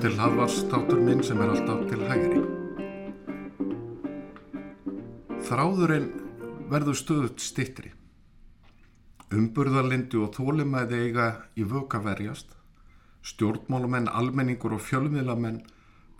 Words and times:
Er 0.00 0.14
hlaðvarstátur 0.16 0.96
minn 1.04 1.20
sem 1.20 1.38
er 1.44 1.50
alltaf 1.52 1.82
til 1.90 2.00
hægri. 2.08 2.40
Þráðurinn 5.44 6.08
verður 6.72 6.98
stöðut 6.98 7.44
stittri. 7.44 7.92
Umburðarlindi 9.30 10.18
og 10.18 10.32
þólimæði 10.34 11.02
eiga 11.06 11.26
í 11.54 11.62
vöka 11.62 12.00
verjast. 12.02 12.56
Stjórnmálumenn, 13.22 14.08
almenningur 14.08 14.74
og 14.74 14.82
fjölmiðlamenn 14.82 15.60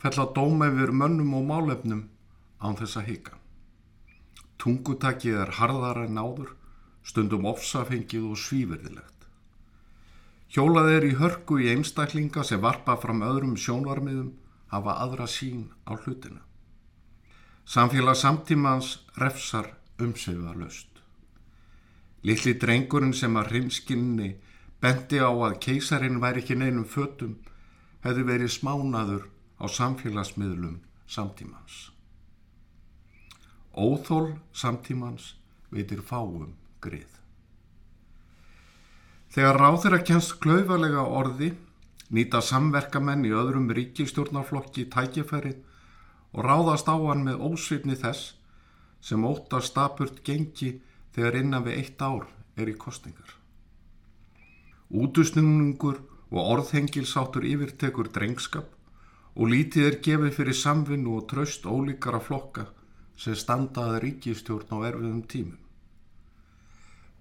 fell 0.02 0.16
að 0.22 0.34
dóma 0.36 0.68
yfir 0.70 0.92
mönnum 0.94 1.32
og 1.40 1.46
málefnum 1.48 2.04
án 2.60 2.76
þess 2.78 3.00
að 3.00 3.08
hika. 3.10 3.38
Tungutakið 4.60 5.40
er 5.42 5.54
harðara 5.58 6.04
en 6.06 6.20
áður, 6.20 6.52
stundum 7.02 7.48
ofsafengið 7.48 8.28
og 8.30 8.38
svíverðilegt. 8.38 9.26
Hjólað 10.50 10.92
er 10.96 11.06
í 11.06 11.16
hörku 11.16 11.60
í 11.62 11.70
einstaklinga 11.72 12.44
sem 12.44 12.62
varpa 12.62 12.96
fram 13.00 13.24
öðrum 13.26 13.56
sjónvarmiðum 13.56 14.32
hafa 14.74 14.96
aðra 15.04 15.26
sín 15.30 15.68
á 15.86 15.94
hlutina. 15.94 16.42
Samfélag 17.64 18.18
samtímans 18.18 18.98
refsar 19.16 19.74
umsöfa 19.98 20.54
löst. 20.58 20.89
Lilli 22.26 22.54
drengurinn 22.60 23.14
sem 23.16 23.36
að 23.40 23.52
hrimskinni 23.54 24.34
bendi 24.80 25.20
á 25.20 25.30
að 25.30 25.58
keisarinn 25.64 26.20
væri 26.20 26.42
ekki 26.42 26.56
neinum 26.58 26.84
fötum 26.84 27.38
hefði 28.04 28.26
verið 28.28 28.52
smánaður 28.56 29.24
á 29.60 29.64
samfélagsmiðlum 29.68 30.80
samtímans. 31.08 31.90
Óþól 33.76 34.34
samtímans 34.52 35.34
veitir 35.70 36.02
fáum 36.04 36.52
grið. 36.82 37.08
Þegar 39.30 39.60
ráður 39.62 39.96
að 39.96 40.06
kjænst 40.08 40.38
klaufalega 40.42 41.04
orði 41.06 41.52
nýta 42.10 42.40
samverkamenn 42.42 43.24
í 43.28 43.30
öðrum 43.30 43.68
ríkistjórnarflokki 43.76 44.88
tækifærið 44.90 45.60
og 46.34 46.46
ráðast 46.46 46.90
á 46.90 46.96
hann 46.98 47.22
með 47.26 47.44
ósvipni 47.46 47.94
þess 47.98 48.34
sem 49.00 49.22
óta 49.24 49.60
stapurt 49.62 50.24
gengi 50.26 50.80
þegar 51.14 51.38
innan 51.42 51.66
við 51.66 51.78
eitt 51.80 52.02
ár 52.02 52.26
er 52.56 52.70
í 52.70 52.76
kostingar. 52.78 53.36
Útusnunningur 54.90 56.00
og 56.30 56.52
orðhengilsáttur 56.56 57.46
yfirtekur 57.46 58.10
drengskap 58.14 58.68
og 59.34 59.50
lítið 59.52 59.86
er 59.86 59.98
gefið 60.04 60.36
fyrir 60.36 60.58
samvinnu 60.58 61.16
og 61.18 61.26
tröst 61.30 61.66
ólíkara 61.66 62.20
flokka 62.22 62.66
sem 63.20 63.36
standaði 63.38 64.00
ríkistjórn 64.04 64.74
á 64.74 64.78
erfiðum 64.90 65.22
tímum. 65.30 65.58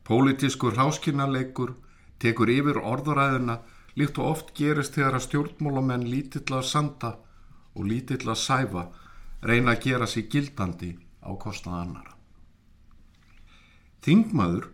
Pólitískur 0.09 0.73
hráskinnarleikur 0.73 1.75
tekur 2.19 2.49
yfir 2.49 2.79
orðuræðina 2.81 3.59
líkt 3.99 4.17
og 4.21 4.31
oft 4.33 4.53
gerist 4.57 4.95
þegar 4.97 5.19
að 5.19 5.25
stjórnmólamenn 5.27 6.07
lítill 6.09 6.47
að 6.57 6.69
sanda 6.71 7.15
og 7.75 7.85
lítill 7.85 8.25
að 8.25 8.41
sæfa 8.41 8.87
reyna 9.45 9.75
að 9.75 9.83
gera 9.85 10.07
sér 10.09 10.29
gildandi 10.33 10.95
á 11.21 11.31
kostnað 11.37 11.81
annara. 11.83 12.18
Þingmaður 14.05 14.69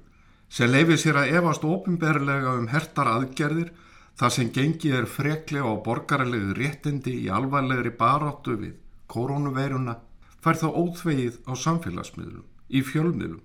sem 0.55 0.71
leifir 0.71 0.99
sér 1.01 1.19
að 1.21 1.33
efast 1.39 1.65
ofinberlega 1.67 2.53
um 2.59 2.69
hertar 2.71 3.09
aðgerðir 3.11 3.71
þar 4.19 4.33
sem 4.37 4.51
gengið 4.55 4.97
er 5.01 5.09
freklega 5.11 5.67
á 5.67 5.75
borgarlegu 5.85 6.53
réttindi 6.55 7.15
í 7.25 7.31
alvarlegri 7.33 7.91
baráttu 7.99 8.55
við 8.61 8.75
koronaveiruna 9.11 9.97
fær 10.45 10.59
þá 10.61 10.67
óþvegið 10.71 11.39
á 11.49 11.53
samfélagsmiðlum, 11.57 12.45
í 12.69 12.81
fjölmiðlum 12.85 13.41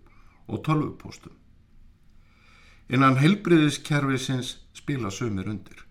og 0.51 0.63
tölvupóstum. 0.67 1.33
Innan 2.91 3.19
heilbriðiskerfisins 3.23 4.59
spila 4.77 5.11
sömur 5.15 5.49
undir. 5.49 5.85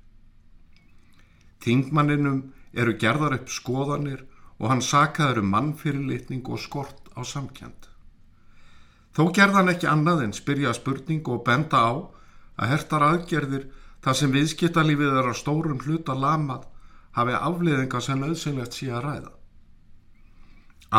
Þingmanninum 1.64 2.42
eru 2.74 2.96
gerðar 3.02 3.40
upp 3.40 3.52
skoðanir 3.52 4.26
og 4.60 4.70
hann 4.72 4.84
sakaður 4.86 5.42
um 5.42 5.54
mannfyrirlitning 5.56 6.46
og 6.48 6.60
skort 6.62 7.10
á 7.16 7.24
samkjönd. 7.24 7.89
Þó 9.16 9.24
gerðan 9.36 9.72
ekki 9.74 9.90
annað 9.90 10.24
en 10.26 10.36
spyrja 10.38 10.74
spurning 10.78 11.28
og 11.28 11.44
benda 11.48 11.82
á 11.82 11.94
að 12.60 12.72
hertar 12.74 13.06
aðgerðir 13.08 13.70
þar 14.04 14.20
sem 14.20 14.34
viðskiptalífið 14.36 15.18
er 15.22 15.32
á 15.32 15.34
stórum 15.36 15.80
hluta 15.84 16.16
lamað 16.16 16.68
hafi 17.18 17.36
afleiðingar 17.36 18.06
sem 18.06 18.24
auðsynlegt 18.24 18.78
sé 18.78 18.92
að 18.94 19.04
ræða. 19.08 19.32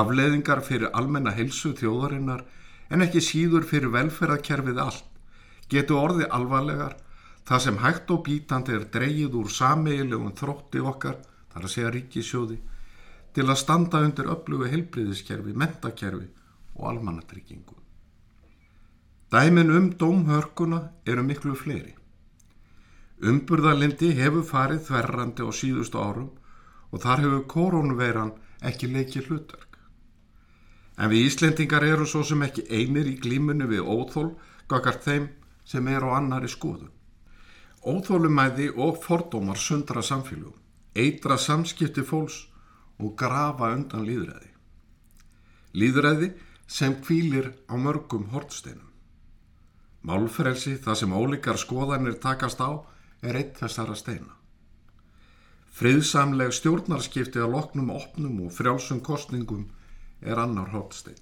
Afleiðingar 0.00 0.60
fyrir 0.66 0.90
almenna 0.94 1.32
helsu 1.34 1.72
þjóðarinnar 1.78 2.44
en 2.90 3.06
ekki 3.06 3.22
síður 3.24 3.64
fyrir 3.66 3.94
velferðarkerfið 3.94 4.82
allt 4.82 5.06
getur 5.70 6.02
orði 6.02 6.26
alvarlegar 6.34 6.96
þar 7.46 7.62
sem 7.64 7.78
hægt 7.82 8.10
og 8.14 8.24
bítandi 8.26 8.74
er 8.76 8.86
dreyið 8.94 9.36
úr 9.40 9.50
sameigilegum 9.54 10.34
þrótti 10.38 10.82
okkar, 10.92 11.16
þar 11.50 11.66
að 11.66 11.74
segja 11.74 11.92
ríkisjóði, 11.96 12.58
til 13.34 13.46
að 13.46 13.60
standa 13.62 14.02
undir 14.06 14.30
öflugu 14.30 14.70
helbriðiskerfi, 14.70 15.54
mentakerfi 15.54 16.28
og 16.76 16.88
almannatryggingu. 16.92 17.79
Dæmin 19.30 19.70
um 19.70 19.90
dómhörkuna 19.94 20.80
eru 21.06 21.22
miklu 21.22 21.54
fleiri. 21.54 21.92
Umburðarlindi 23.22 24.08
hefur 24.18 24.42
farið 24.48 24.80
þverrandi 24.88 25.46
á 25.46 25.50
síðustu 25.54 26.00
árum 26.02 26.30
og 26.90 27.02
þar 27.04 27.22
hefur 27.24 27.44
koronveiran 27.52 28.32
ekki 28.66 28.90
leikið 28.90 29.28
hlutverk. 29.28 29.78
En 30.98 31.12
við 31.14 31.28
Íslendingar 31.28 31.86
eru 31.86 32.08
svo 32.10 32.24
sem 32.26 32.42
ekki 32.42 32.66
einir 32.74 33.06
í 33.06 33.14
glímunni 33.22 33.70
við 33.70 33.86
óþól 33.86 34.32
gagart 34.66 35.06
þeim 35.06 35.30
sem 35.64 35.86
er 35.94 36.02
á 36.02 36.10
annari 36.18 36.50
skoðun. 36.50 36.90
Óþólumæði 37.86 38.72
og 38.74 38.98
fordómar 39.04 39.62
sundra 39.62 40.02
samfélugum, 40.02 40.58
eitra 40.98 41.38
samskipti 41.38 42.02
fólks 42.02 42.48
og 42.98 43.14
grafa 43.14 43.70
undan 43.78 44.04
líðræði. 44.10 44.50
Líðræði 45.78 46.34
sem 46.66 46.98
kvílir 46.98 47.54
á 47.70 47.78
mörgum 47.78 48.26
hortsteinum. 48.34 48.89
Málfrelsi, 50.06 50.78
það 50.80 50.96
sem 50.96 51.12
ólíkar 51.12 51.58
skoðanir 51.60 52.16
takast 52.22 52.60
á, 52.64 52.80
er 53.20 53.36
eitt 53.36 53.58
þessara 53.60 53.96
steina. 53.98 54.32
Friðsamleg 55.76 56.54
stjórnarskipti 56.56 57.40
að 57.40 57.52
loknum 57.54 57.92
opnum 57.92 58.40
og 58.46 58.54
frjálsum 58.56 59.02
kostningum 59.04 59.68
er 60.20 60.40
annar 60.40 60.72
hortstein. 60.72 61.20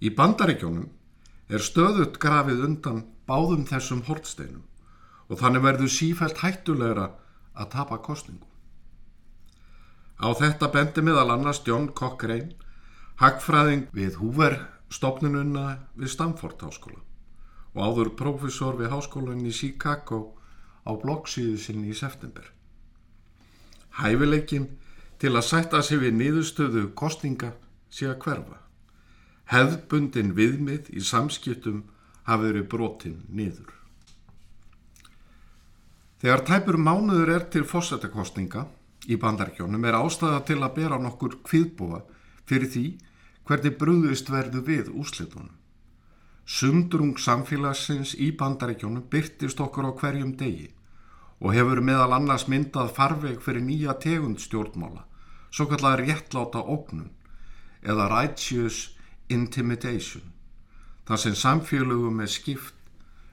Í 0.00 0.12
bandaríkjónum 0.16 0.88
er 1.48 1.64
stöðut 1.64 2.20
grafið 2.20 2.62
undan 2.68 3.02
báðum 3.28 3.66
þessum 3.68 4.04
hortsteinum 4.06 4.64
og 5.28 5.40
þannig 5.40 5.64
verður 5.64 5.92
sífælt 5.96 6.40
hættulegra 6.44 7.10
að 7.56 7.70
tapa 7.74 8.00
kostningu. 8.04 8.46
Á 10.20 10.28
þetta 10.36 10.68
bendi 10.72 11.04
meðal 11.04 11.30
annars 11.32 11.62
John 11.64 11.88
Cochrane, 11.96 12.52
hagfræðing 13.20 13.88
við 13.96 14.20
Hoover 14.20 14.58
stopnununa 14.92 15.78
við 15.96 16.12
Stamford 16.12 16.60
háskóla 16.60 17.00
og 17.74 17.82
áður 17.86 18.14
profesor 18.18 18.78
við 18.78 18.90
háskólan 18.94 19.46
í 19.46 19.52
Chicago 19.54 20.20
á 20.86 20.90
bloggsíðu 20.96 21.58
sinni 21.60 21.92
í 21.92 21.96
september. 21.96 22.46
Hæfileikin 24.00 24.68
til 25.20 25.34
að 25.36 25.46
sætta 25.46 25.82
sig 25.84 26.00
við 26.02 26.16
niðurstöðu 26.18 26.86
kostninga 26.96 27.52
sé 27.92 28.08
að 28.08 28.20
hverfa. 28.24 28.58
Hefðbundin 29.50 30.32
viðmið 30.38 30.90
í 30.94 31.02
samskiptum 31.04 31.84
hafi 32.26 32.46
verið 32.46 32.66
brotin 32.70 33.20
niður. 33.28 33.74
Þegar 36.20 36.44
tæpur 36.46 36.76
mánuður 36.76 37.34
er 37.36 37.46
til 37.52 37.64
fósættakostninga 37.64 38.66
í 39.08 39.16
bandarkjónum 39.20 39.84
er 39.88 39.96
ástæða 40.00 40.42
til 40.48 40.58
að 40.60 40.74
bera 40.76 40.98
nokkur 41.00 41.38
kviðbúa 41.46 42.02
fyrir 42.48 42.68
því 42.68 42.84
hvernig 43.48 43.78
brúðist 43.80 44.28
verðu 44.30 44.60
við 44.66 44.92
úslitunum. 44.92 45.59
Sundrung 46.50 47.14
samfélagsins 47.14 48.16
í 48.18 48.32
bandaríkjónum 48.34 49.04
byrtist 49.12 49.60
okkur 49.62 49.86
á 49.86 49.92
hverjum 50.00 50.32
degi 50.34 50.66
og 51.38 51.54
hefur 51.54 51.78
meðal 51.78 52.16
annars 52.16 52.48
myndað 52.50 52.90
farveg 52.96 53.38
fyrir 53.44 53.62
nýja 53.62 53.94
tegund 54.02 54.42
stjórnmála, 54.42 55.04
svo 55.54 55.68
kallar 55.70 56.02
réttláta 56.02 56.58
ógnun 56.58 57.12
eða 57.86 58.08
righteous 58.10 58.96
intimidation, 59.30 60.26
þar 61.06 61.22
sem 61.22 61.38
samfélögum 61.38 62.20
er 62.20 62.34
skipt 62.34 62.74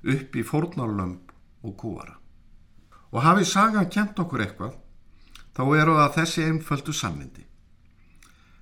upp 0.05 0.37
í 0.37 0.45
fórnarlömp 0.45 1.33
og 1.65 1.75
kúara. 1.81 2.15
Og 3.11 3.25
hafið 3.25 3.49
sagan 3.49 3.89
kent 3.89 4.21
okkur 4.21 4.45
eitthvað, 4.45 4.77
þá 5.57 5.63
eru 5.81 5.97
það 5.97 6.17
þessi 6.21 6.47
einföldu 6.51 6.93
sammyndi. 6.93 7.49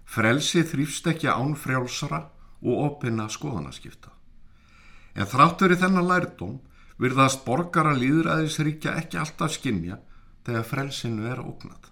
Frelsi 0.06 0.64
þrýfst 0.64 1.12
ekki 1.12 1.28
án 1.28 1.58
frjálsara 1.60 2.30
og 2.64 2.86
opinna 2.88 3.28
skoðanaskipta. 3.30 4.16
En 5.16 5.30
þráttur 5.32 5.72
í 5.72 5.80
þennan 5.80 6.10
lærdóm 6.10 6.60
virðast 7.00 7.44
borgara 7.48 7.96
líðræðisríkja 7.96 8.96
ekki 9.02 9.20
alltaf 9.20 9.56
skinja 9.56 10.00
þegar 10.46 10.70
frelsinu 10.70 11.28
er 11.32 11.42
ógnat. 11.44 11.92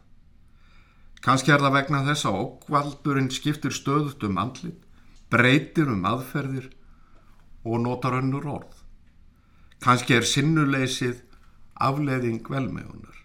Kanski 1.23 1.53
er 1.55 1.63
það 1.63 1.75
vegna 1.77 2.01
þess 2.03 2.27
að 2.27 2.39
ókvaldurinn 2.43 3.31
skiptir 3.31 3.71
stöðut 3.71 4.23
um 4.27 4.39
andlit, 4.41 4.79
breytir 5.31 5.91
um 5.91 6.03
aðferðir 6.07 6.67
og 7.63 7.79
notar 7.85 8.17
önnur 8.19 8.47
orð. 8.57 8.73
Kanski 9.83 10.17
er 10.17 10.27
sinnuleysið 10.27 11.21
afleiðing 11.79 12.43
velmegunar. 12.51 13.15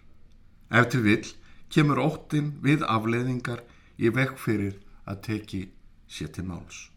Ef 0.71 0.89
til 0.93 1.03
vill 1.03 1.27
kemur 1.71 1.99
óttin 2.03 2.53
við 2.63 2.85
afleiðingar 2.87 3.65
í 3.99 4.11
vekk 4.15 4.39
fyrir 4.39 4.79
að 5.05 5.21
teki 5.27 5.61
sér 6.07 6.31
til 6.35 6.47
máls. 6.47 6.87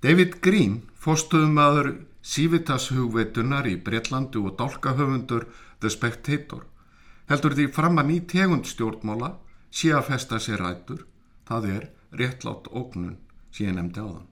David 0.00 0.38
Green, 0.40 0.78
fórstuðum 0.96 1.58
aður 1.60 1.88
Civitas 2.24 2.86
hugveitunar 2.88 3.66
í 3.68 3.74
Breitlandi 3.84 4.40
og 4.40 4.54
dálkahöfundur 4.56 5.44
The 5.82 5.90
Spectator, 5.92 6.62
heldur 7.28 7.52
því 7.58 7.66
fram 7.76 8.00
að 8.00 8.08
ný 8.08 8.16
tegund 8.32 8.64
stjórnmála 8.64 9.34
sé 9.68 9.92
að 9.92 10.08
festa 10.08 10.40
sér 10.40 10.64
rættur, 10.64 11.04
það 11.44 11.68
er 11.74 11.86
réttlátt 12.16 12.72
ógnun 12.72 13.18
sem 13.52 13.68
ég 13.68 13.76
nefndi 13.76 14.00
á 14.00 14.08
þann. 14.08 14.26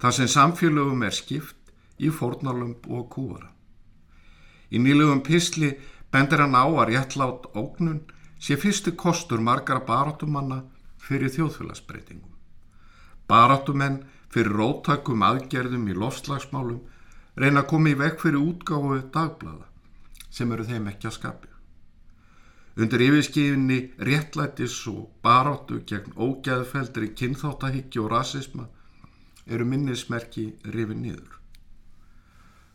Það 0.00 0.16
sem 0.16 0.32
samfélögum 0.38 1.04
er 1.04 1.20
skipt 1.20 1.72
í 2.00 2.08
fórnalömp 2.08 2.88
og 2.88 3.04
kúvara. 3.12 3.52
Í 4.72 4.80
nýlegum 4.80 5.20
pisli 5.28 5.74
bendir 6.08 6.40
hann 6.40 6.56
á 6.56 6.64
að 6.64 6.94
réttlátt 6.94 7.52
ógnun 7.52 8.06
sé 8.40 8.56
fyrstu 8.56 8.96
kostur 8.96 9.44
margara 9.44 9.84
barátumanna 9.84 10.62
fyrir 10.96 11.36
þjóðfélagsbreytingum. 11.36 12.32
Barátumenn 13.28 14.06
fyrir 14.32 14.56
róttakum 14.60 15.24
aðgerðum 15.24 15.88
í 15.88 15.96
lofslagsmálum 15.96 16.80
reyna 17.38 17.62
að 17.62 17.70
koma 17.72 17.92
í 17.92 17.98
vekk 17.98 18.24
fyrir 18.24 18.42
útgáfu 18.42 18.98
dagblada 19.14 19.68
sem 20.30 20.50
eru 20.52 20.66
þeim 20.68 20.90
ekki 20.90 21.08
að 21.08 21.16
skapja. 21.16 21.54
Undir 22.78 23.02
yfirskifinni 23.08 23.78
réttlætis 24.06 24.76
og 24.90 25.08
baráttu 25.24 25.80
gegn 25.88 26.14
ógæðfeldri 26.14 27.10
kynþáttahyggju 27.18 28.04
og 28.04 28.12
rasisma 28.12 28.68
eru 29.48 29.66
minnismerki 29.66 30.44
rifið 30.68 31.00
niður. 31.02 31.32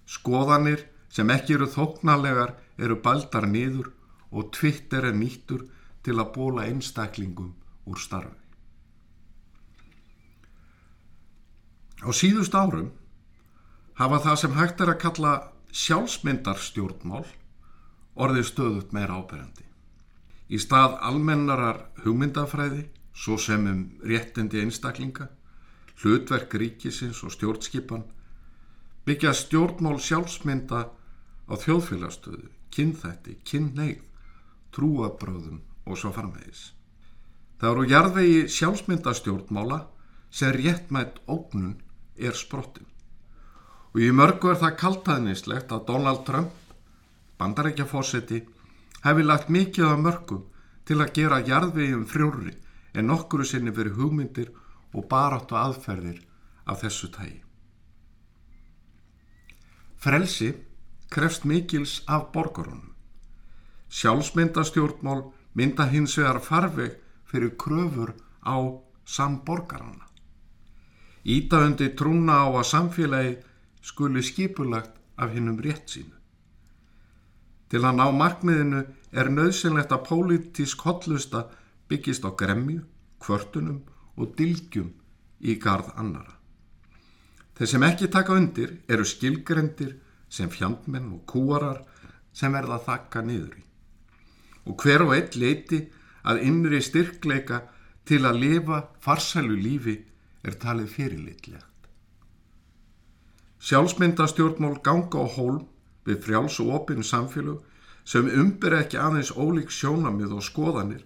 Skoðanir 0.09 0.83
sem 1.13 1.29
ekki 1.31 1.55
eru 1.55 1.69
þóknarlegar 1.71 2.57
eru 2.77 2.99
baldar 3.05 3.47
niður 3.47 3.93
og 4.33 4.51
Twitter 4.51 5.07
er 5.07 5.15
nýttur 5.15 5.67
til 6.03 6.17
að 6.19 6.33
bóla 6.35 6.67
einstaklingum 6.67 7.53
úr 7.87 8.01
starfi. 8.01 8.42
Á 12.03 12.11
síðust 12.11 12.55
árum 12.55 12.91
hafa 13.95 14.19
það 14.25 14.39
sem 14.41 14.55
hægt 14.57 14.81
er 14.83 14.91
að 14.91 15.01
kalla 15.03 15.33
sjálfsmyndarstjórnmál 15.73 17.25
orðið 18.13 18.49
stöðut 18.49 18.91
meira 18.93 19.19
áberandi. 19.21 19.63
Í 20.53 20.59
stað 20.61 20.97
almennarar 21.01 21.79
hugmyndafræði, 22.03 22.83
svo 23.13 23.37
sem 23.39 23.63
um 23.69 23.79
réttindi 24.03 24.61
einstaklinga, 24.61 25.29
hlutverk 26.01 26.53
ríkisins 26.59 27.23
og 27.23 27.33
stjórnskipan, 27.33 28.03
byggja 29.07 29.33
stjórnmál 29.37 29.97
sjálfsmynda 30.01 30.81
á 31.47 31.53
þjóðfélagstöðu, 31.63 32.49
kynþætti, 32.73 33.37
kynneigð, 33.47 34.03
trúabröðum 34.75 35.61
og 35.87 35.99
svo 35.99 36.11
farmæðis. 36.13 36.73
Það 37.61 37.71
eru 37.71 37.89
jarðvegi 37.89 38.39
sjálfsmyndastjórnmála 38.57 39.79
sem 40.33 40.53
réttmætt 40.57 41.21
ógnun 41.29 41.77
er 42.17 42.35
sprottin. 42.37 42.87
Og 43.93 44.01
í 44.01 44.09
mörgu 44.15 44.51
er 44.51 44.59
það 44.61 44.77
kaltaðnislegt 44.81 45.71
að 45.71 45.85
Donald 45.87 46.25
Trump, 46.25 46.51
bandarækja 47.37 47.85
fósetti, 47.89 48.41
hefði 49.03 49.25
lagt 49.27 49.49
mikið 49.53 49.89
af 49.89 50.01
mörgum 50.01 50.43
til 50.87 50.99
að 51.01 51.13
gera 51.17 51.41
jarðveginn 51.45 52.09
frjóri 52.09 52.53
en 52.93 53.09
nokkuru 53.09 53.45
sinni 53.47 53.73
verið 53.73 53.99
hugmyndir 53.99 54.51
og 54.93 55.07
baráttu 55.09 55.57
aðferðir 55.57 56.21
af 56.69 56.81
þessu 56.83 57.09
tægi. 57.13 57.41
Frelsi 60.03 60.49
krefst 61.13 61.45
mikils 61.45 62.01
af 62.07 62.31
borgarunum. 62.33 62.91
Sjálfsmyndastjórnmál 63.93 65.29
mynda 65.53 65.85
hins 65.87 66.17
vegar 66.17 66.41
farveg 66.41 66.97
fyrir 67.29 67.53
kröfur 67.57 68.15
á 68.41 68.57
samborgarana. 69.05 70.12
Ítaðundi 71.23 71.93
trúna 71.95 72.43
á 72.43 72.47
að 72.51 72.67
samfélagi 72.67 73.37
skuli 73.83 74.23
skipulagt 74.23 74.97
af 75.15 75.31
hinnum 75.31 75.59
rétt 75.63 75.87
sínu. 75.87 76.15
Til 77.71 77.81
að 77.81 77.95
ná 77.97 78.05
markmiðinu 78.11 78.83
er 79.15 79.29
nöðsynlegt 79.31 79.93
að 79.95 80.05
pólitísk 80.09 80.83
hotlusta 80.83 81.47
byggist 81.87 82.27
á 82.27 82.31
gremju, 82.35 82.83
kvörtunum 83.23 83.79
og 84.19 84.35
dilgjum 84.37 84.91
í 85.41 85.55
gard 85.63 85.93
annara. 85.95 86.35
Þeir 87.55 87.69
sem 87.69 87.85
ekki 87.87 88.09
taka 88.11 88.35
undir 88.35 88.77
eru 88.89 89.05
skilgrendir 89.07 89.95
sem 90.29 90.49
fjandmenn 90.49 91.11
og 91.15 91.25
kúarar 91.29 91.83
sem 92.33 92.53
verða 92.53 92.79
að 92.79 92.87
þakka 92.87 93.21
niður 93.21 93.57
í. 93.59 93.63
Og 94.67 94.79
hver 94.81 95.03
og 95.05 95.13
eitt 95.15 95.35
leiti 95.39 95.83
að 96.27 96.43
innri 96.47 96.81
styrkleika 96.81 97.61
til 98.07 98.23
að 98.27 98.39
lifa 98.43 98.79
farsælu 99.03 99.55
lífi 99.55 99.95
er 100.43 100.57
talið 100.59 100.89
fyrirlitlegt. 100.97 101.87
Sjálfsmyndastjórnmál 103.63 104.81
ganga 104.83 105.23
á 105.23 105.27
hólm 105.37 105.63
við 106.07 106.19
frjáls 106.25 106.59
og 106.59 106.73
opinn 106.81 107.05
samfélög 107.07 107.63
sem 108.03 108.27
umbyrja 108.27 108.83
ekki 108.83 108.99
aðeins 108.99 109.31
ólík 109.31 109.71
sjónamið 109.71 110.35
og 110.37 110.43
skoðanir 110.43 111.03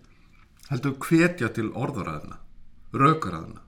heldur 0.71 0.97
hvetja 1.03 1.51
til 1.53 1.69
orðaræðina, 1.77 2.39
raukaræðina, 2.97 3.61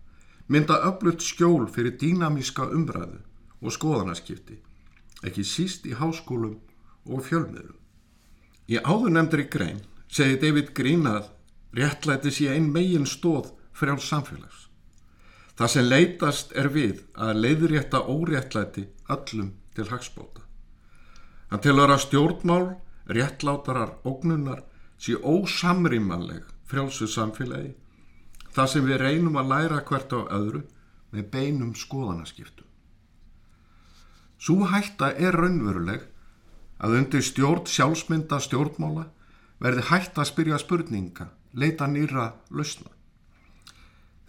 mynda 0.49 0.79
öflut 0.89 1.21
skjól 1.23 1.67
fyrir 1.69 1.99
dýnamíska 2.01 2.65
umbræðu 2.75 3.21
og 3.61 3.75
skoðanaskipti, 3.75 4.57
ekki 5.23 5.45
síst 5.45 5.85
í 5.85 5.93
háskólum 5.99 6.57
og 7.05 7.21
fjölmiðlum. 7.27 7.77
Í 8.69 8.81
áður 8.81 9.13
nefndri 9.13 9.45
grein 9.53 9.83
segi 10.09 10.39
David 10.41 10.73
Green 10.73 11.05
að 11.09 11.29
réttlæti 11.77 12.33
sé 12.33 12.49
ein 12.53 12.71
megin 12.73 13.05
stóð 13.05 13.53
frjáls 13.73 14.09
samfélags. 14.09 14.68
Það 15.59 15.71
sem 15.73 15.87
leitast 15.89 16.53
er 16.55 16.69
við 16.71 16.99
að 17.19 17.41
leiðrétta 17.43 17.99
óréttlæti 18.07 18.85
öllum 19.11 19.49
til 19.75 19.87
hagspóta. 19.89 20.45
Hann 21.51 21.59
tilhör 21.65 21.91
að 21.91 22.05
stjórnmál, 22.05 22.67
réttlátarar, 23.11 23.97
ógnunar 24.07 24.61
sé 24.95 25.17
ósamrýmanleg 25.19 26.45
frjálsuð 26.69 27.11
samfélagi 27.11 27.73
þar 28.55 28.69
sem 28.71 28.87
við 28.87 29.01
reynum 29.01 29.35
að 29.41 29.51
læra 29.51 29.81
hvert 29.89 30.15
á 30.15 30.19
öðru 30.37 30.61
með 31.11 31.27
beinum 31.33 31.73
skoðanaskiptum. 31.75 32.67
Svo 34.39 34.69
hætta 34.71 35.09
er 35.19 35.35
raunveruleg 35.35 36.05
að 36.79 36.95
undir 37.01 37.25
stjórn 37.25 37.67
sjálfsmynda 37.67 38.39
stjórnmála 38.45 39.09
verði 39.59 39.83
hætta 39.89 40.23
að 40.23 40.31
spyrja 40.31 40.61
spurninga, 40.61 41.27
leita 41.51 41.89
nýra 41.91 42.29
lausna. 42.47 42.93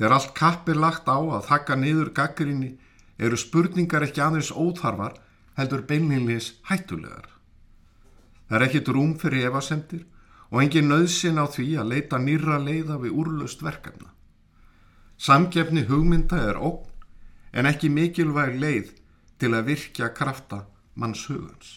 Þegar 0.01 0.15
allt 0.17 0.31
kapp 0.33 0.69
er 0.73 0.79
lagt 0.81 1.09
á 1.13 1.21
að 1.21 1.43
þakka 1.45 1.75
niður 1.77 2.09
gaggrinni 2.17 2.71
eru 3.21 3.37
spurningar 3.37 4.07
ekki 4.07 4.23
aðeins 4.25 4.49
óþarfar 4.49 5.19
heldur 5.59 5.83
beinlinlis 5.85 6.55
hættulegar. 6.71 7.27
Það 8.49 8.57
er 8.57 8.65
ekkit 8.65 8.89
rúm 8.97 9.11
fyrir 9.21 9.51
evasendir 9.51 10.07
og 10.49 10.63
engin 10.63 10.89
nöðsin 10.89 11.37
á 11.37 11.45
því 11.45 11.67
að 11.83 11.91
leita 11.93 12.21
nýra 12.23 12.57
leiða 12.65 12.97
við 13.03 13.13
úrlust 13.13 13.61
verkefna. 13.61 14.09
Samgefni 15.21 15.85
hugmynda 15.85 16.41
er 16.49 16.57
ógn 16.57 16.89
en 17.53 17.69
ekki 17.69 17.93
mikilvæg 17.93 18.57
leið 18.57 18.97
til 19.37 19.53
að 19.53 19.69
virkja 19.69 20.09
krafta 20.17 20.63
manns 20.97 21.27
hugans. 21.29 21.77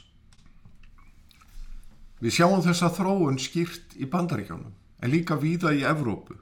Við 2.23 2.39
sjáum 2.39 2.63
þessa 2.63 2.87
þróun 2.87 3.35
skýrt 3.35 3.99
í 3.99 4.07
bandaríkjónum 4.07 4.71
en 5.03 5.11
líka 5.11 5.35
víða 5.35 5.75
í 5.75 5.83
Evrópu 5.83 6.39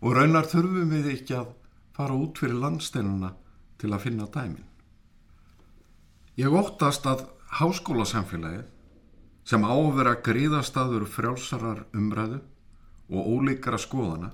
og 0.00 0.16
raunar 0.16 0.48
þurfum 0.48 0.92
við 0.94 1.10
ekki 1.14 1.36
að 1.36 1.54
fara 1.96 2.16
út 2.16 2.40
fyrir 2.40 2.60
landsteinuna 2.60 3.34
til 3.80 3.92
að 3.92 4.04
finna 4.06 4.26
dæmin. 4.32 4.66
Ég 6.40 6.52
óttast 6.56 7.06
að 7.08 7.26
háskólasamfélagið 7.60 8.68
sem 9.44 9.64
á 9.66 9.72
að 9.74 9.96
vera 9.98 10.14
gríðastaður 10.24 11.08
frjálsarar 11.10 11.84
umræðu 11.96 12.40
og 13.10 13.28
ólíkara 13.34 13.80
skoðana 13.80 14.30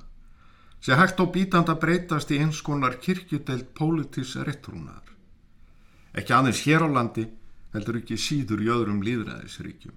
sé 0.83 0.95
hægt 0.95 1.21
og 1.23 1.33
bítand 1.35 1.71
að 1.73 1.81
breytast 1.83 2.31
í 2.31 2.39
eins 2.43 2.61
konar 2.63 2.99
kirkjudelt 3.03 3.73
pólitísa 3.75 4.45
réttrúnaðar. 4.47 5.15
Ekki 6.15 6.35
aðeins 6.37 6.63
hér 6.67 6.85
á 6.87 6.89
landi 6.93 7.27
heldur 7.75 7.99
ekki 8.01 8.19
síður 8.21 8.63
í 8.63 8.71
öðrum 8.71 9.01
líðræðisríkjum. 9.05 9.97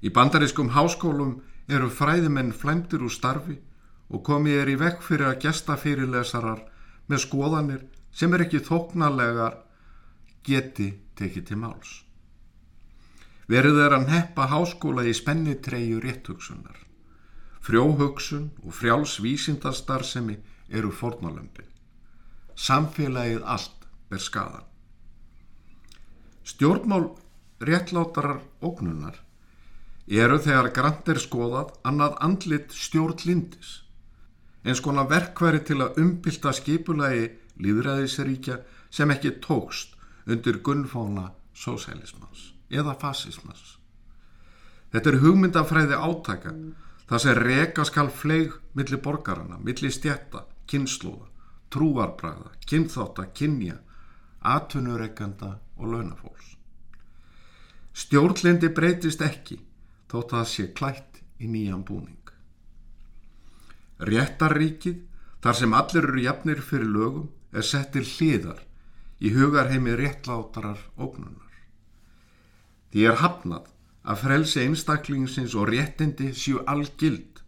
Í 0.00 0.08
bandariskum 0.10 0.72
háskólum 0.74 1.36
eru 1.68 1.90
fræðimenn 1.92 2.54
flæmdir 2.56 3.04
úr 3.04 3.12
starfi 3.12 3.60
og 4.10 4.22
komið 4.26 4.60
er 4.62 4.70
í 4.72 4.76
vekk 4.80 5.02
fyrir 5.06 5.30
að 5.30 5.40
gesta 5.46 5.76
fyrirlesarar 5.78 6.62
með 7.10 7.24
skoðanir 7.24 7.82
sem 8.14 8.32
er 8.34 8.44
ekki 8.46 8.62
þóknarlegar 8.66 9.58
geti 10.46 10.92
tekið 11.18 11.46
til 11.50 11.58
máls. 11.62 11.90
Verið 13.50 13.80
er 13.84 13.96
að 13.96 14.06
neppa 14.10 14.46
háskóla 14.50 15.04
í 15.10 15.14
spennitreyju 15.14 15.98
rétthugsunar. 16.02 16.76
Frjóhugsun 17.60 18.50
og 18.64 18.74
frjáls 18.74 19.18
vísindastarðsemi 19.22 20.38
eru 20.70 20.92
fornalömpin. 20.94 21.66
Samfélagið 22.54 23.42
allt 23.44 23.88
er 24.10 24.22
skadan. 24.22 24.66
Stjórnmál 26.46 27.10
réttlátarar 27.60 28.40
ógnunar 28.62 29.18
eru 30.08 30.38
þegar 30.42 30.70
grant 30.74 31.10
er 31.12 31.20
skoðað 31.22 31.74
annað 31.86 32.16
andlit 32.24 32.72
stjórnlindis 32.74 33.74
eins 34.64 34.82
konar 34.84 35.08
verkværi 35.10 35.62
til 35.64 35.80
að 35.84 35.98
umbylta 36.02 36.52
skipulagi 36.56 37.30
líðræðisríkja 37.60 38.60
sem 38.90 39.10
ekki 39.14 39.38
tókst 39.44 39.96
undir 40.26 40.60
gunnfóna 40.64 41.30
sósælismans 41.54 42.50
eða 42.70 42.94
fasismans. 43.00 43.76
Þetta 44.90 45.10
er 45.10 45.20
hugmyndafræði 45.22 45.96
átaka 45.96 46.54
það 47.10 47.22
sem 47.24 47.38
reka 47.38 47.84
skal 47.86 48.10
fleig 48.10 48.54
millir 48.78 49.00
borgarana, 49.02 49.58
millir 49.58 49.92
stjætta, 49.94 50.44
kynnslóða, 50.70 51.26
trúarbræða, 51.70 52.52
kynþáta, 52.66 53.26
kynja, 53.34 53.80
atvinnureikanda 54.40 55.56
og 55.78 55.92
launafólks. 55.92 56.54
Stjórnlindi 57.92 58.70
breytist 58.74 59.22
ekki 59.26 59.58
þótt 60.10 60.32
að 60.32 60.38
það 60.38 60.48
sé 60.52 60.66
klætt 60.74 61.20
í 61.42 61.50
nýjan 61.50 61.82
búning. 61.86 62.29
Réttarríkið, 64.00 65.02
þar 65.44 65.56
sem 65.56 65.74
allir 65.76 66.06
eru 66.08 66.22
jafnir 66.24 66.60
fyrir 66.64 66.88
lögum, 66.88 67.28
er 67.52 67.66
sett 67.66 67.92
til 67.92 68.04
hliðar 68.06 68.62
í 69.20 69.32
hugarheimi 69.34 69.92
réttlátarar 69.98 70.80
ógnunar. 70.96 71.50
Því 72.90 73.04
er 73.10 73.20
hafnað 73.20 73.68
að 74.02 74.22
frelsi 74.22 74.62
einstaklingsins 74.64 75.54
og 75.58 75.68
réttindi 75.70 76.30
séu 76.32 76.62
algild 76.66 77.42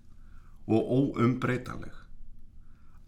og 0.69 0.93
óumbreytanleg. 0.99 1.95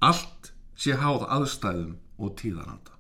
Allt 0.01 0.53
sé 0.77 0.97
háð 0.99 1.27
aðstæðum 1.37 1.95
og 2.19 2.35
tíðaranda. 2.41 2.95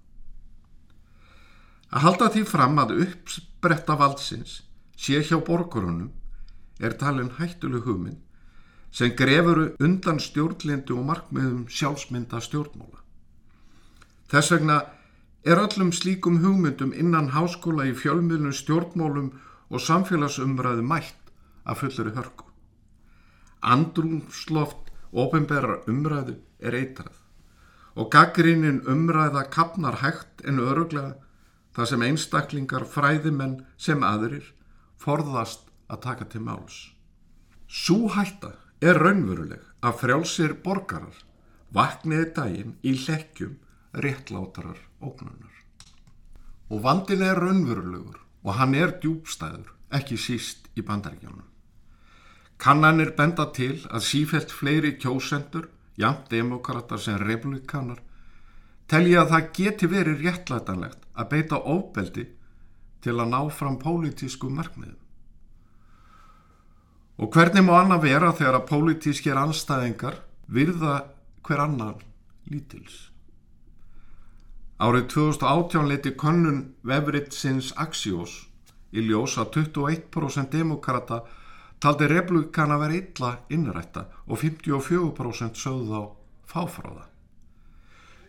Að 1.94 2.04
halda 2.04 2.28
því 2.34 2.44
fram 2.50 2.78
að 2.82 2.94
uppspretta 3.06 3.96
valdsins 3.98 4.60
sé 4.98 5.20
hjá 5.22 5.38
borgarunum 5.46 6.12
er 6.82 6.96
talin 6.98 7.32
hættuleg 7.38 7.86
hugmynd 7.86 8.23
sem 8.94 9.14
grefuru 9.18 9.72
undan 9.82 10.20
stjórnlindu 10.22 10.94
og 11.00 11.08
markmiðum 11.08 11.64
sjálfsmynda 11.66 12.38
stjórnmóla. 12.44 13.00
Þess 14.30 14.54
vegna 14.54 14.76
er 15.44 15.60
öllum 15.60 15.90
slíkum 15.92 16.38
hugmyndum 16.44 16.94
innan 16.94 17.32
háskóla 17.34 17.88
í 17.90 17.96
fjölmiðlum 17.98 18.54
stjórnmólum 18.54 19.32
og 19.68 19.82
samfélagsumræðu 19.82 20.86
mætt 20.86 21.34
að 21.66 21.82
fulluri 21.82 22.14
hörku. 22.14 22.46
Andrumsloft 23.64 24.92
ofinberra 25.10 25.80
umræðu 25.90 26.38
er 26.60 26.78
eitrað 26.78 27.20
og 27.94 28.10
gaggrínin 28.14 28.82
umræða 28.90 29.44
kapnar 29.50 30.00
hægt 30.02 30.42
en 30.46 30.58
öruglega 30.62 31.14
þar 31.74 31.90
sem 31.90 32.02
einstaklingar 32.02 32.86
fræðimenn 32.90 33.62
sem 33.76 34.02
aðrir 34.06 34.52
forðast 34.98 35.66
að 35.90 36.02
taka 36.06 36.26
til 36.30 36.42
máls. 36.46 36.94
Sú 37.68 38.06
hætta 38.10 38.54
er 38.80 38.98
raunveruleg 39.00 39.62
að 39.84 39.98
frjálsir 40.00 40.56
borgarar 40.64 41.22
vakniði 41.74 42.26
daginn 42.36 42.76
í 42.82 42.94
hlekkjum 43.04 43.56
réttlátarar 44.04 44.78
óknunar. 45.02 45.54
Og 46.70 46.82
vandin 46.82 47.22
er 47.22 47.38
raunverulegur 47.38 48.20
og 48.44 48.56
hann 48.58 48.74
er 48.74 48.96
djúbstæður, 49.00 49.70
ekki 49.94 50.18
síst 50.20 50.68
í 50.76 50.82
bandaríkjónum. 50.82 51.46
Kannanir 52.58 53.14
benda 53.16 53.46
til 53.52 53.82
að 53.90 54.04
sífælt 54.06 54.52
fleiri 54.52 54.94
kjósendur, 55.00 55.68
jæmt 55.98 56.30
demokrata 56.30 56.98
sem 56.98 57.18
republikanar, 57.20 58.00
telja 58.88 59.22
að 59.22 59.30
það 59.32 59.50
geti 59.58 59.90
verið 59.90 60.26
réttlætanlegt 60.26 61.06
að 61.14 61.30
beita 61.30 61.60
óbeldi 61.62 62.26
til 63.04 63.16
að 63.18 63.30
ná 63.30 63.40
fram 63.50 63.78
pólitísku 63.78 64.50
markmiðum. 64.50 65.03
Og 67.18 67.30
hvernig 67.30 67.62
má 67.62 67.76
annað 67.78 68.06
vera 68.08 68.32
þegar 68.34 68.56
að 68.58 68.68
pólitískir 68.70 69.38
anstæðingar 69.38 70.16
virða 70.50 70.94
hver 71.46 71.62
annan 71.62 72.00
lítils? 72.50 73.10
Árið 74.82 75.06
2018 75.12 75.86
leti 75.86 76.10
könnun 76.18 76.74
vefritsins 76.82 77.70
Axios 77.78 78.48
í 78.90 79.04
ljós 79.06 79.36
að 79.38 79.60
21% 79.60 80.50
demokrata 80.50 81.20
taldi 81.78 82.08
republikana 82.10 82.80
verið 82.82 83.04
illa 83.04 83.30
innrætta 83.54 84.08
og 84.26 84.40
54% 84.42 85.60
sögðu 85.60 86.00
á 86.00 86.02
fáfráða. 86.50 87.06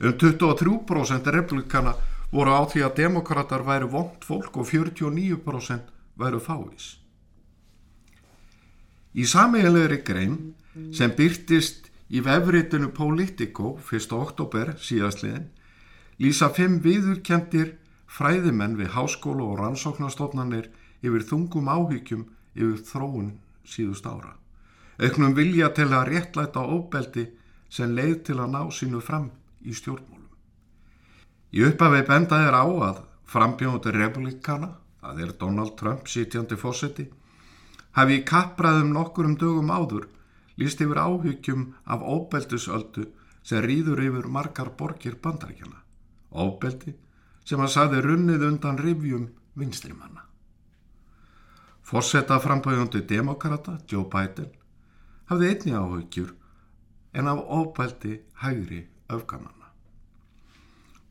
Um 0.06 0.13
23% 0.20 1.32
republikana 1.34 1.96
voru 2.32 2.54
á 2.54 2.62
því 2.70 2.86
að 2.86 2.98
demokrater 3.01 3.65
væri 3.65 3.89
vondt 3.89 4.27
fólk 4.27 4.58
og 4.62 4.70
49% 4.70 5.89
væru 6.20 6.39
fávís. 6.44 7.05
Í 9.15 9.24
sameiginlegri 9.24 10.01
grein 10.03 10.34
sem 10.91 11.13
byrtist 11.15 11.86
í 12.12 12.19
vefritinu 12.24 12.89
Politico 12.91 13.77
1. 13.79 14.12
oktober 14.12 14.74
síðastliðin 14.75 15.45
lýsa 16.19 16.50
fimm 16.57 16.81
viðurkendir 16.84 17.77
fræðimenn 18.12 18.75
við 18.75 18.91
háskóla 18.98 19.48
og 19.48 19.62
rannsóknarstofnanir 19.62 20.67
yfir 21.00 21.24
þungum 21.31 21.72
áhyggjum 21.72 22.27
yfir 22.60 22.84
þróun 22.91 23.31
síðust 23.63 24.03
ára. 24.03 24.36
Öknum 25.00 25.36
vilja 25.36 25.72
til 25.75 25.88
að 25.93 26.12
réttlæta 26.12 26.67
óbeldi 26.67 27.29
sem 27.72 27.95
leið 27.95 28.22
til 28.29 28.39
að 28.39 28.51
ná 28.51 28.62
sínu 28.72 29.00
fram 29.00 29.31
í 29.63 29.72
stjórnmólum. 29.75 30.27
Í 31.55 31.63
upphafi 31.72 32.03
benda 32.07 32.43
er 32.50 32.55
á 32.55 32.67
að 32.67 33.03
frambjónandi 33.31 33.95
republikana, 33.95 34.75
það 35.00 35.22
er 35.24 35.38
Donald 35.39 35.77
Trump 35.79 36.12
sitjandi 36.12 36.60
fósetti, 36.60 37.07
hafi 37.96 38.20
í 38.20 38.25
kappræðum 38.28 38.92
nokkurum 38.96 39.38
dögum 39.40 39.72
áður 39.72 40.10
líst 40.60 40.82
yfir 40.84 41.00
áhyggjum 41.00 41.66
af 41.86 42.04
óbeldisöldu 42.04 43.08
sem 43.46 43.64
rýður 43.64 44.04
yfir 44.08 44.28
margar 44.32 44.72
borgir 44.78 45.18
bandaríkjana. 45.22 45.82
Óbeldi 46.32 46.96
sem 47.46 47.62
að 47.62 47.74
saði 47.75 48.02
runnið 48.04 48.48
undan 48.50 48.80
rivjum 48.82 49.28
vinstrimanna. 49.56 50.24
Forsetta 51.86 52.40
framböðundi 52.42 53.04
demokrata, 53.06 53.78
Joe 53.88 54.08
Biden, 54.10 54.50
hafði 55.30 55.52
einni 55.52 55.75
áhyggjur 55.78 56.34
en 57.14 57.30
af 57.30 57.44
óbeldi 57.46 58.18
hægri 58.42 58.82
öfganana. 59.10 59.70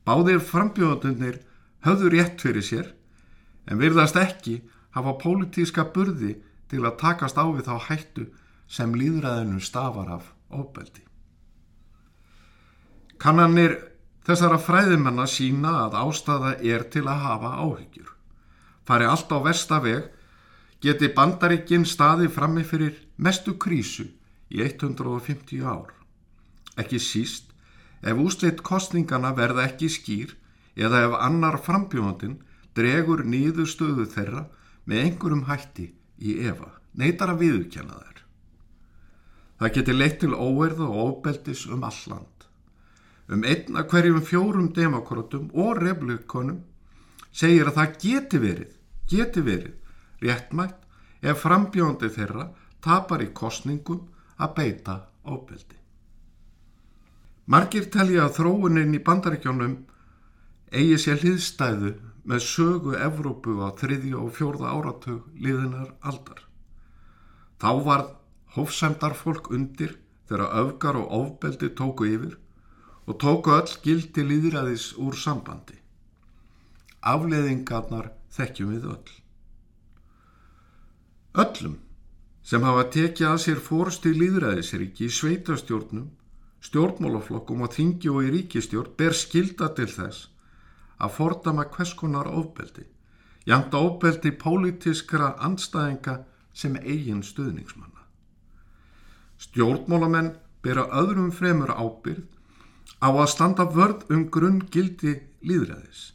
Báðir 0.05 0.41
frambjöðundunir 0.43 1.39
höfðu 1.85 2.11
rétt 2.13 2.41
fyrir 2.43 2.65
sér 2.65 2.91
en 3.65 3.79
virðast 3.79 4.19
ekki 4.19 4.59
hafa 4.97 5.15
pólitíska 5.21 5.87
burði 5.95 6.35
til 6.75 6.83
að 6.83 6.97
takast 6.99 7.39
á 7.39 7.45
við 7.47 7.69
þá 7.69 7.75
hættu 7.87 8.25
sem 8.67 8.95
líðræðinu 8.97 9.61
stafar 9.63 10.11
af 10.17 10.31
óbeldi. 10.51 11.03
Kannanir 13.21 13.77
þessara 14.27 14.59
fræðimennar 14.59 15.29
sína 15.31 15.71
að 15.85 15.97
ástæða 16.01 16.51
er 16.59 16.83
til 16.91 17.05
að 17.07 17.23
hafa 17.23 17.51
áhyggjur. 17.63 18.11
Fari 18.85 19.07
allt 19.07 19.31
á 19.31 19.39
vestaveg 19.45 20.11
geti 20.83 21.09
bandaríkinn 21.15 21.87
staði 21.87 22.27
frammi 22.29 22.65
fyrir 22.67 22.97
mestu 23.17 23.55
krísu 23.55 24.09
í 24.51 24.61
150 24.61 25.63
ár. 25.63 25.93
Ekki 26.75 26.99
síst 26.99 27.53
ef 28.03 28.19
úsleitt 28.19 28.61
kostningana 28.65 29.31
verða 29.37 29.69
ekki 29.69 29.89
skýr 29.89 30.35
eða 30.75 31.05
ef 31.07 31.19
annar 31.23 31.57
frambjóðandin 31.63 32.41
dregur 32.75 33.23
nýðu 33.23 33.63
stöðu 33.69 34.09
þeirra 34.11 34.49
með 34.85 35.05
einhverjum 35.05 35.45
hætti 35.47 35.93
í 36.19 36.37
Eva, 36.47 36.71
neytar 36.93 37.33
að 37.33 37.41
viðkjanna 37.43 37.99
þær. 37.99 38.21
Það 39.59 39.73
geti 39.77 39.95
leitt 39.95 40.17
til 40.21 40.33
óerða 40.35 40.87
og 40.87 41.09
óbeldis 41.09 41.65
um 41.71 41.83
alland. 41.87 42.47
Um 43.31 43.43
einna 43.43 43.85
hverjum 43.89 44.21
fjórum 44.21 44.71
demokrátum 44.75 45.47
og 45.53 45.79
republikonum 45.81 46.61
segir 47.31 47.71
að 47.71 47.79
það 47.79 47.95
geti 48.03 48.41
verið, 48.43 48.75
geti 49.09 49.41
verið 49.45 50.25
réttmætt 50.25 51.25
ef 51.25 51.41
frambjóndi 51.41 52.11
þeirra 52.13 52.49
tapar 52.85 53.23
í 53.25 53.31
kostningum 53.33 54.05
að 54.37 54.53
beita 54.59 54.95
óbeldi. 55.25 55.77
Margir 57.45 57.89
telja 57.93 58.25
að 58.25 58.37
þróunin 58.39 58.95
í 58.97 59.01
bandaríkjónum 59.05 59.75
eigi 60.73 60.97
sér 61.01 61.21
hliðstæðu 61.21 61.93
með 62.25 62.41
sögu 62.41 62.95
Evrópu 62.97 63.59
á 63.61 63.69
þriðja 63.77 64.17
og 64.17 64.33
fjórða 64.33 64.73
áratug 64.73 65.27
liðinar 65.37 65.93
aldar. 66.01 66.41
Þá 67.61 67.71
var 67.85 68.05
hófsæmdar 68.55 69.13
fólk 69.17 69.51
undir 69.53 69.95
þegar 70.29 70.57
öfgar 70.63 70.97
og 70.99 71.13
ofbeldi 71.19 71.69
tóku 71.77 72.09
yfir 72.09 72.37
og 73.05 73.19
tóku 73.21 73.53
öll 73.53 73.77
gildi 73.83 74.25
líðræðis 74.25 74.93
úr 74.97 75.13
sambandi. 75.13 75.77
afleðingarnar 77.05 78.07
þekkjum 78.33 78.69
við 78.73 78.85
öll. 78.89 79.11
Öllum 81.43 81.75
sem 82.41 82.63
hafa 82.65 82.85
tekið 82.95 83.27
að 83.29 83.41
sér 83.43 83.59
fórstu 83.61 84.09
í 84.09 84.17
líðræðisriki 84.17 85.05
í 85.05 85.13
sveitastjórnum, 85.13 86.07
stjórnmálaflokkum 86.65 87.61
og 87.61 87.73
þingi 87.77 88.09
og 88.09 88.25
í 88.25 88.31
ríkistjórn 88.33 88.95
ber 88.97 89.13
skilda 89.13 89.69
til 89.77 89.85
þess 89.91 90.31
að 90.99 91.15
fordama 91.17 91.65
hvers 91.73 91.93
konar 91.97 92.29
ofbeldi, 92.29 92.85
jæmt 93.45 93.73
ofbeldi 93.73 94.31
pólitiskra 94.39 95.35
anstæðinga 95.47 96.21
sem 96.53 96.77
eigin 96.81 97.23
stuðningsmanna. 97.23 98.05
Stjórnmálamenn 99.37 100.33
bera 100.63 100.87
öðrum 101.01 101.31
fremur 101.35 101.73
ábyrð 101.75 102.23
á 103.03 103.09
að 103.11 103.31
standa 103.33 103.65
vörð 103.69 104.07
um 104.13 104.25
grunn 104.31 104.63
gildi 104.71 105.19
líðræðis. 105.43 106.13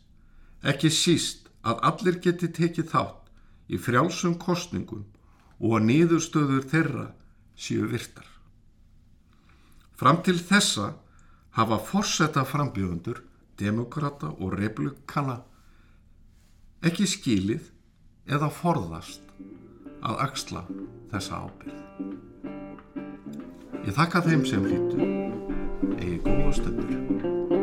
Ekki 0.65 0.91
síst 0.91 1.51
að 1.63 1.81
allir 1.91 2.19
geti 2.25 2.49
tekið 2.57 2.91
þátt 2.91 3.31
í 3.71 3.79
frjálsum 3.79 4.37
kostningum 4.41 5.05
og 5.61 5.77
að 5.77 5.87
niðurstöður 5.91 6.67
þeirra 6.73 7.07
séu 7.61 7.87
virtar. 7.91 8.27
Fram 10.01 10.23
til 10.25 10.39
þessa 10.41 10.95
hafa 11.59 11.77
forsetta 11.85 12.47
frambjöfundur, 12.49 13.21
demokrata 13.61 14.33
og 14.33 14.57
republikana 14.59 15.41
ekki 16.87 17.07
skilið 17.09 17.69
eða 18.31 18.49
forðast 18.55 19.27
að 20.01 20.23
axla 20.25 20.65
þessa 21.13 21.43
ábyrð. 21.45 21.79
Ég 23.85 23.97
þakka 23.97 24.25
þeim 24.27 24.47
sem 24.49 24.65
hlýttu, 24.69 25.11
eigi 25.99 26.19
góða 26.25 26.53
stundur. 26.57 27.60